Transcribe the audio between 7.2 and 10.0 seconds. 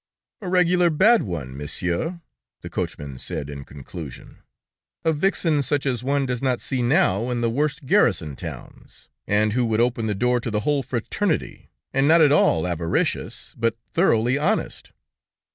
in the worst garrison towns, and who would